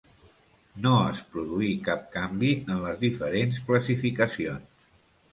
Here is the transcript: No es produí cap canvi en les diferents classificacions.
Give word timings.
No 0.85 0.93
es 1.09 1.19
produí 1.33 1.67
cap 1.87 2.07
canvi 2.15 2.49
en 2.61 2.79
les 2.85 2.97
diferents 3.03 3.59
classificacions. 3.67 4.81